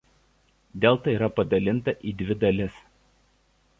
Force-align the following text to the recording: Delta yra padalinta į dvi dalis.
Delta 0.85 1.13
yra 1.17 1.29
padalinta 1.39 1.95
į 2.13 2.15
dvi 2.23 2.39
dalis. 2.45 2.81